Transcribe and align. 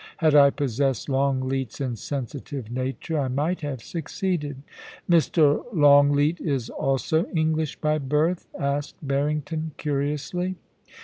Had 0.17 0.33
I 0.33 0.49
possessed 0.49 1.09
Longleat's 1.09 1.79
insensitive 1.79 2.71
nature 2.71 3.19
I 3.19 3.27
might 3.27 3.61
have 3.61 3.83
succeeded.' 3.83 4.63
* 4.87 5.07
Mr. 5.07 5.63
Longleat 5.73 6.39
is 6.41 6.71
also 6.71 7.27
English 7.35 7.79
by 7.79 7.99
birth 7.99 8.47
?* 7.99 8.47
asked 8.57 8.95
Barring 9.03 9.43
ton, 9.43 9.73
curiously. 9.77 10.55